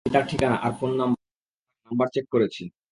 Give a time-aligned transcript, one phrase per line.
[0.01, 2.63] Sir এটি তার ঠিকানা আর phone number sir number check করেছি।